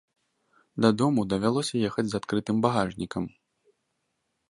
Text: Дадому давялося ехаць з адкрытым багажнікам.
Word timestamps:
Дадому 0.85 1.27
давялося 1.35 1.75
ехаць 1.91 2.07
з 2.09 2.19
адкрытым 2.23 2.55
багажнікам. 2.67 3.33